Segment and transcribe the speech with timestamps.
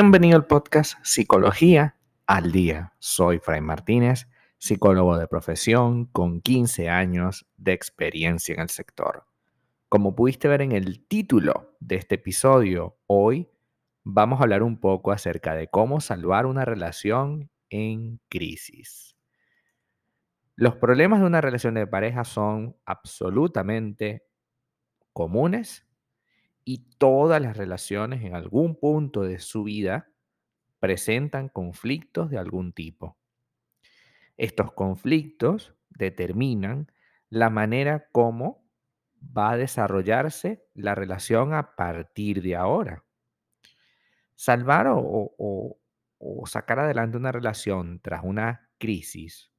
[0.00, 1.96] Bienvenido al podcast Psicología
[2.28, 2.92] al Día.
[3.00, 9.26] Soy Fray Martínez, psicólogo de profesión con 15 años de experiencia en el sector.
[9.88, 13.50] Como pudiste ver en el título de este episodio, hoy
[14.04, 19.16] vamos a hablar un poco acerca de cómo salvar una relación en crisis.
[20.54, 24.24] Los problemas de una relación de pareja son absolutamente
[25.12, 25.87] comunes
[26.68, 30.12] y todas las relaciones en algún punto de su vida
[30.80, 33.16] presentan conflictos de algún tipo.
[34.36, 36.92] Estos conflictos determinan
[37.30, 38.68] la manera como
[39.16, 43.02] va a desarrollarse la relación a partir de ahora.
[44.34, 45.80] Salvar o,
[46.44, 49.50] sacar adelante una relación tras una crisis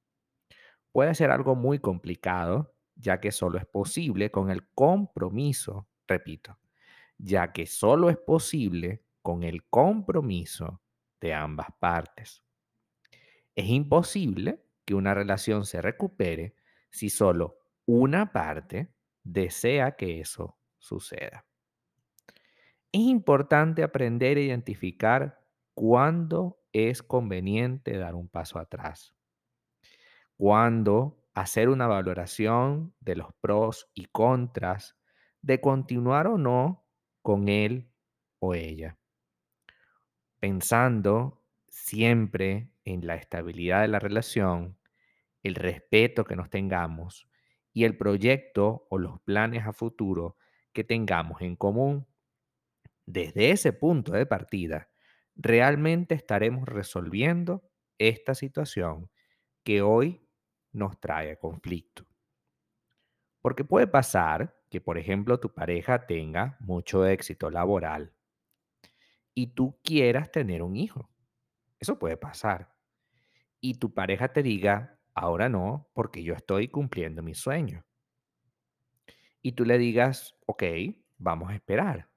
[0.92, 6.60] puede ser algo muy complicado, ya que solo es posible con el compromiso, repito,
[7.20, 10.82] ya que solo es posible con el compromiso
[11.20, 12.44] de ambas partes.
[13.56, 16.56] Es imposible que una relación se recupere
[16.90, 21.46] si solo una parte desea que eso suceda.
[22.92, 25.46] Es importante aprender a identificar
[25.76, 29.14] cuándo es conveniente dar un paso atrás,
[30.38, 34.98] cuándo hacer una valoración de los pros y contras
[35.42, 36.89] de continuar o no
[37.22, 37.92] con él
[38.40, 38.98] o ella,
[40.40, 44.78] pensando siempre en la estabilidad de la relación,
[45.44, 47.28] el respeto que nos tengamos
[47.74, 50.38] y el proyecto o los planes a futuro
[50.74, 52.08] que tengamos en común.
[53.06, 54.90] Desde ese punto de partida,
[55.36, 57.64] realmente estaremos resolviendo
[57.98, 59.10] esta situación
[59.64, 60.28] que hoy
[60.72, 62.06] nos trae conflicto.
[63.42, 68.14] Porque puede pasar que, por ejemplo, tu pareja tenga mucho éxito laboral
[69.34, 71.10] y tú quieras tener un hijo.
[71.80, 72.76] Eso puede pasar.
[73.62, 77.86] Y tu pareja te diga, ahora no, porque yo estoy cumpliendo mi sueño.
[79.42, 80.64] Y tú le digas, ok,
[81.18, 82.10] vamos a esperar.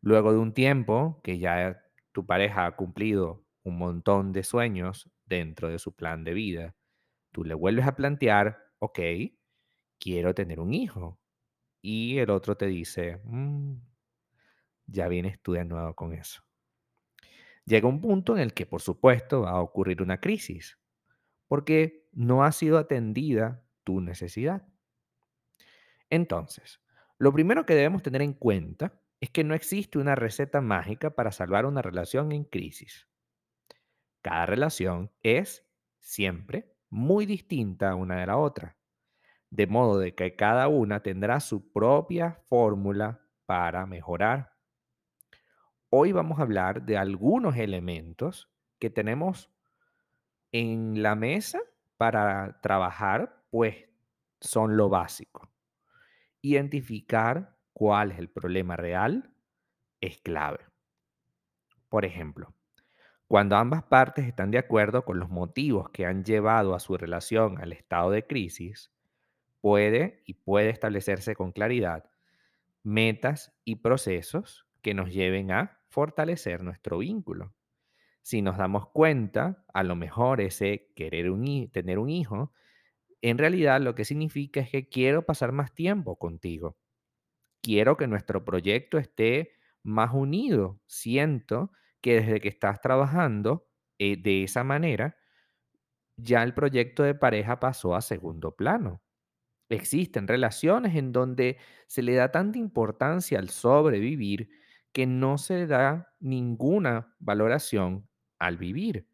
[0.00, 1.82] Luego de un tiempo que ya
[2.12, 6.74] tu pareja ha cumplido un montón de sueños dentro de su plan de vida,
[7.32, 8.98] tú le vuelves a plantear, ok,
[9.98, 11.18] quiero tener un hijo.
[11.82, 13.74] Y el otro te dice, mm,
[14.86, 16.42] ya vienes tú de nuevo con eso.
[17.64, 20.78] Llega un punto en el que, por supuesto, va a ocurrir una crisis,
[21.46, 24.66] porque no ha sido atendida tu necesidad.
[26.08, 26.80] Entonces,
[27.18, 31.30] lo primero que debemos tener en cuenta es que no existe una receta mágica para
[31.30, 33.06] salvar una relación en crisis.
[34.22, 35.66] Cada relación es
[36.00, 38.76] siempre muy distinta una de la otra,
[39.50, 44.52] de modo de que cada una tendrá su propia fórmula para mejorar.
[45.90, 49.50] Hoy vamos a hablar de algunos elementos que tenemos
[50.52, 51.60] en la mesa
[51.96, 53.88] para trabajar, pues
[54.40, 55.50] son lo básico.
[56.40, 59.34] Identificar cuál es el problema real
[60.00, 60.60] es clave.
[61.88, 62.54] Por ejemplo,
[63.26, 67.60] cuando ambas partes están de acuerdo con los motivos que han llevado a su relación
[67.60, 68.92] al estado de crisis,
[69.60, 72.10] puede y puede establecerse con claridad
[72.82, 77.54] metas y procesos que nos lleven a fortalecer nuestro vínculo.
[78.22, 81.26] Si nos damos cuenta, a lo mejor ese querer
[81.72, 82.52] tener un hijo,
[83.22, 86.76] en realidad lo que significa es que quiero pasar más tiempo contigo.
[87.62, 90.80] Quiero que nuestro proyecto esté más unido.
[90.86, 95.16] Siento que desde que estás trabajando eh, de esa manera,
[96.16, 99.02] ya el proyecto de pareja pasó a segundo plano.
[99.70, 104.50] Existen relaciones en donde se le da tanta importancia al sobrevivir
[104.92, 108.08] que no se da ninguna valoración
[108.38, 109.06] al vivir.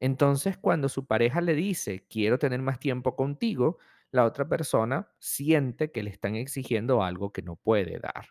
[0.00, 3.78] Entonces, cuando su pareja le dice, quiero tener más tiempo contigo,
[4.10, 8.26] la otra persona siente que le están exigiendo algo que no puede dar.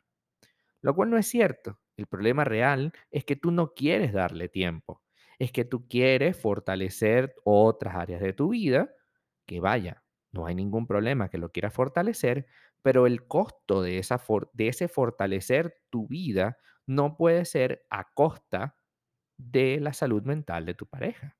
[0.82, 1.80] Lo cual no es cierto.
[1.98, 5.02] El problema real es que tú no quieres darle tiempo.
[5.40, 8.94] Es que tú quieres fortalecer otras áreas de tu vida
[9.46, 12.48] que vaya, no hay ningún problema que lo quieras fortalecer,
[12.82, 14.22] pero el costo de, esa
[14.54, 16.58] de ese fortalecer tu vida
[16.88, 18.76] no puede ser a costa
[19.38, 21.38] de la salud mental de tu pareja.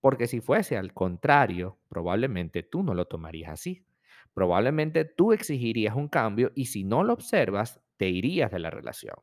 [0.00, 3.86] Porque si fuese al contrario, probablemente tú no lo tomarías así.
[4.32, 9.16] Probablemente tú exigirías un cambio y si no lo observas, te irías de la relación.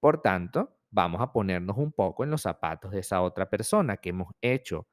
[0.00, 4.10] Por tanto, vamos a ponernos un poco en los zapatos de esa otra persona que
[4.10, 4.86] hemos hecho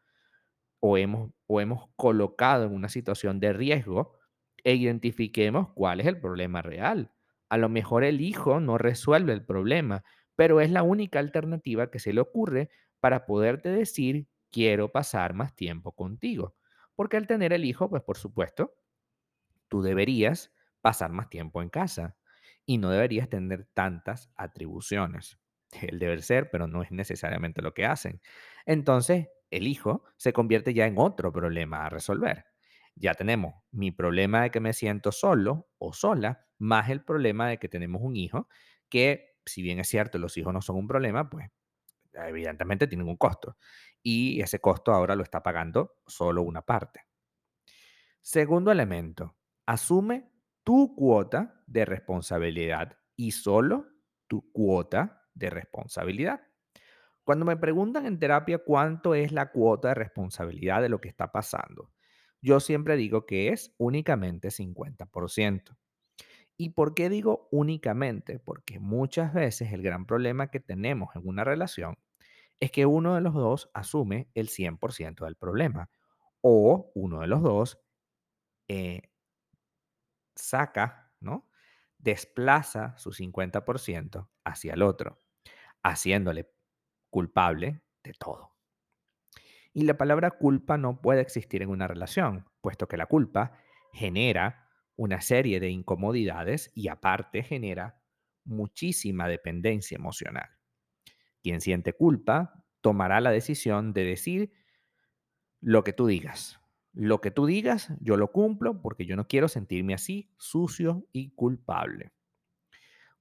[0.85, 4.18] o hemos, o hemos colocado en una situación de riesgo
[4.65, 7.13] e identifiquemos cuál es el problema real.
[7.47, 10.03] A lo mejor el hijo no resuelve el problema,
[10.35, 12.69] pero es la única alternativa que se le ocurre
[13.00, 16.57] para poderte decir, quiero pasar más tiempo contigo.
[16.95, 18.75] Porque al tener el hijo, pues por supuesto,
[19.69, 22.18] tú deberías pasar más tiempo en casa
[22.65, 25.39] y no deberías tener tantas atribuciones.
[25.81, 28.19] El deber ser, pero no es necesariamente lo que hacen.
[28.65, 32.45] Entonces, el hijo se convierte ya en otro problema a resolver.
[32.95, 37.57] Ya tenemos mi problema de que me siento solo o sola, más el problema de
[37.57, 38.47] que tenemos un hijo
[38.89, 41.50] que, si bien es cierto, los hijos no son un problema, pues
[42.13, 43.57] evidentemente tienen un costo.
[44.01, 47.01] Y ese costo ahora lo está pagando solo una parte.
[48.21, 49.35] Segundo elemento,
[49.65, 50.31] asume
[50.63, 53.88] tu cuota de responsabilidad y solo
[54.27, 56.41] tu cuota de responsabilidad.
[57.23, 61.31] Cuando me preguntan en terapia cuánto es la cuota de responsabilidad de lo que está
[61.31, 61.91] pasando,
[62.41, 65.77] yo siempre digo que es únicamente 50%.
[66.57, 68.39] ¿Y por qué digo únicamente?
[68.39, 71.97] Porque muchas veces el gran problema que tenemos en una relación
[72.59, 75.89] es que uno de los dos asume el 100% del problema
[76.41, 77.79] o uno de los dos
[78.67, 79.09] eh,
[80.35, 81.49] saca, ¿no?
[81.97, 85.21] Desplaza su 50% hacia el otro,
[85.83, 86.51] haciéndole
[87.13, 88.56] culpable de todo.
[89.71, 93.54] Y la palabra culpa no puede existir en una relación, puesto que la culpa
[93.92, 98.01] genera una serie de incomodidades y aparte genera
[98.45, 100.50] muchísima dependencia emocional.
[101.44, 104.54] Quien siente culpa tomará la decisión de decir
[105.62, 106.59] lo que tú digas,
[106.94, 111.36] lo que tú digas, yo lo cumplo porque yo no quiero sentirme así, sucio y
[111.36, 112.12] culpable.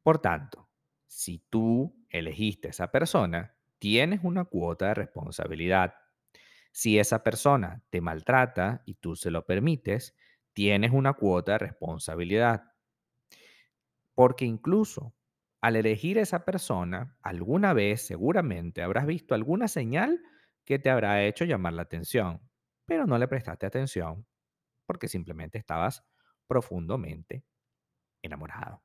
[0.03, 0.71] Por tanto,
[1.07, 5.95] si tú elegiste a esa persona, tienes una cuota de responsabilidad.
[6.73, 10.17] Si esa persona te maltrata y tú se lo permites,
[10.53, 12.75] tienes una cuota de responsabilidad.
[14.15, 15.15] Porque incluso
[15.61, 20.23] al elegir a esa persona, alguna vez seguramente habrás visto alguna señal
[20.65, 22.41] que te habrá hecho llamar la atención
[22.85, 24.27] pero no le prestaste atención
[24.87, 26.05] porque simplemente estabas
[26.47, 27.45] profundamente
[28.23, 28.83] enamorado.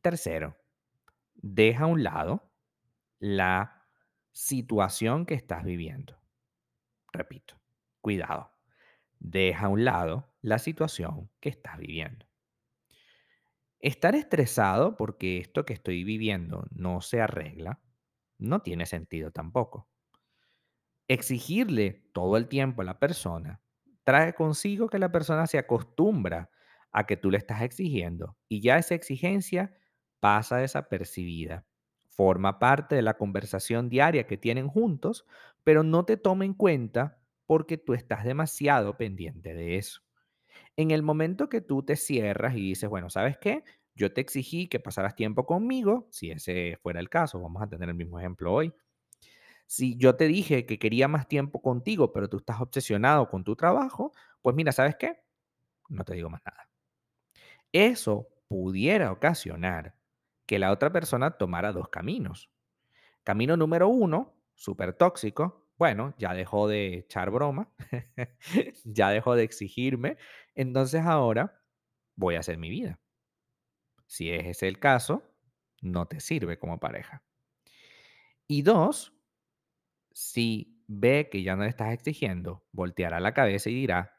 [0.00, 0.56] Tercero,
[1.34, 2.51] deja a un lado
[3.22, 3.86] la
[4.32, 6.20] situación que estás viviendo.
[7.12, 7.54] Repito,
[8.00, 8.50] cuidado.
[9.20, 12.26] Deja a un lado la situación que estás viviendo.
[13.78, 17.80] Estar estresado porque esto que estoy viviendo no se arregla
[18.38, 19.88] no tiene sentido tampoco.
[21.06, 23.62] Exigirle todo el tiempo a la persona
[24.02, 26.50] trae consigo que la persona se acostumbra
[26.90, 29.76] a que tú le estás exigiendo y ya esa exigencia
[30.18, 31.64] pasa desapercibida.
[32.14, 35.26] Forma parte de la conversación diaria que tienen juntos,
[35.64, 40.02] pero no te toma en cuenta porque tú estás demasiado pendiente de eso.
[40.76, 43.64] En el momento que tú te cierras y dices, bueno, ¿sabes qué?
[43.94, 47.88] Yo te exigí que pasaras tiempo conmigo, si ese fuera el caso, vamos a tener
[47.88, 48.72] el mismo ejemplo hoy.
[49.66, 53.56] Si yo te dije que quería más tiempo contigo, pero tú estás obsesionado con tu
[53.56, 54.12] trabajo,
[54.42, 55.22] pues mira, ¿sabes qué?
[55.88, 56.68] No te digo más nada.
[57.72, 59.94] Eso pudiera ocasionar
[60.52, 62.50] que la otra persona tomara dos caminos.
[63.24, 65.66] Camino número uno, súper tóxico.
[65.78, 67.72] Bueno, ya dejó de echar broma,
[68.84, 70.18] ya dejó de exigirme,
[70.54, 71.58] entonces ahora
[72.16, 73.00] voy a hacer mi vida.
[74.06, 75.22] Si es ese el caso,
[75.80, 77.24] no te sirve como pareja.
[78.46, 79.14] Y dos,
[80.10, 84.18] si ve que ya no le estás exigiendo, volteará la cabeza y dirá,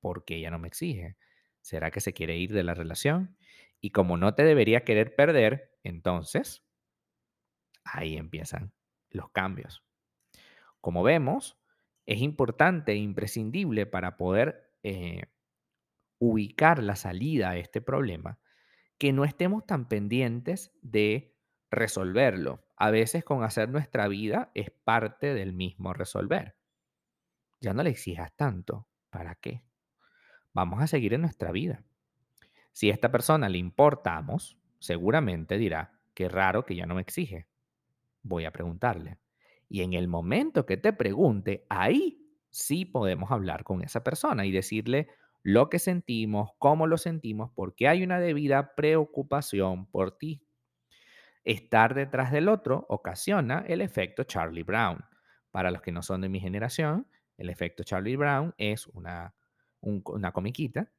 [0.00, 1.16] ¿por qué ella no me exige?
[1.62, 3.36] ¿Será que se quiere ir de la relación?
[3.80, 6.64] Y como no te debería querer perder, entonces
[7.84, 8.72] ahí empiezan
[9.10, 9.84] los cambios.
[10.80, 11.58] Como vemos,
[12.06, 15.22] es importante e imprescindible para poder eh,
[16.18, 18.40] ubicar la salida a este problema,
[18.98, 21.36] que no estemos tan pendientes de
[21.70, 22.64] resolverlo.
[22.76, 26.56] A veces con hacer nuestra vida es parte del mismo resolver.
[27.60, 28.88] Ya no le exijas tanto.
[29.10, 29.62] ¿Para qué?
[30.52, 31.82] Vamos a seguir en nuestra vida.
[32.72, 37.46] Si a esta persona le importamos, seguramente dirá, qué raro que ya no me exige.
[38.22, 39.18] Voy a preguntarle.
[39.68, 44.52] Y en el momento que te pregunte, ahí sí podemos hablar con esa persona y
[44.52, 45.08] decirle
[45.42, 50.44] lo que sentimos, cómo lo sentimos, porque hay una debida preocupación por ti.
[51.44, 55.04] Estar detrás del otro ocasiona el efecto Charlie Brown.
[55.50, 59.34] Para los que no son de mi generación, el efecto Charlie Brown es una,
[59.82, 60.90] una comiquita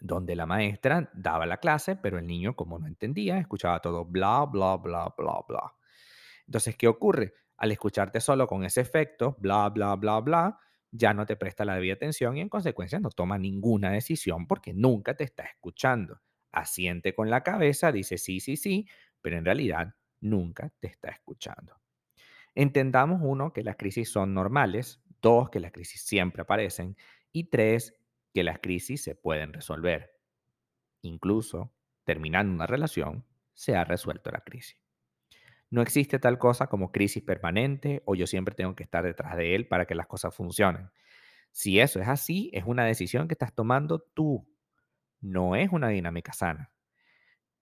[0.00, 4.44] donde la maestra daba la clase, pero el niño, como no entendía, escuchaba todo bla,
[4.44, 5.74] bla, bla, bla, bla.
[6.46, 7.34] Entonces, ¿qué ocurre?
[7.56, 10.58] Al escucharte solo con ese efecto, bla, bla, bla, bla,
[10.90, 14.72] ya no te presta la debida atención y en consecuencia no toma ninguna decisión porque
[14.72, 16.20] nunca te está escuchando
[16.52, 18.88] asiente con la cabeza, dice sí, sí, sí,
[19.20, 21.74] pero en realidad nunca te está escuchando.
[22.54, 26.96] Entendamos, uno, que las crisis son normales, dos, que las crisis siempre aparecen
[27.32, 27.94] y tres,
[28.32, 30.12] que las crisis se pueden resolver.
[31.02, 31.72] Incluso,
[32.04, 34.80] terminando una relación, se ha resuelto la crisis.
[35.70, 39.54] No existe tal cosa como crisis permanente o yo siempre tengo que estar detrás de
[39.54, 40.90] él para que las cosas funcionen.
[41.52, 44.48] Si eso es así, es una decisión que estás tomando tú.
[45.20, 46.70] No es una dinámica sana.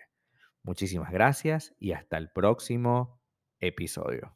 [0.65, 3.16] Muchísimas gracias y hasta el próximo
[3.61, 4.36] episodio.